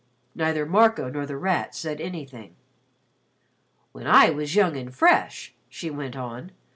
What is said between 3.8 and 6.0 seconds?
"When I was young and fresh," she